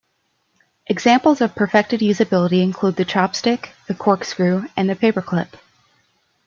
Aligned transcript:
Examples 0.87 1.41
of 1.41 1.53
perfected 1.53 1.99
usability 1.99 2.63
include 2.63 2.95
the 2.95 3.05
chopstick, 3.05 3.73
the 3.87 3.93
corkscrew 3.93 4.67
and 4.75 4.89
the 4.89 4.95
paper 4.95 5.21
clip. 5.21 5.55